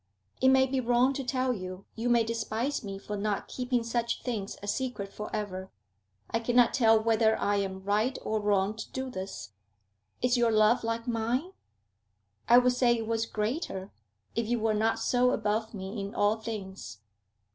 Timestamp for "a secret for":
4.63-5.29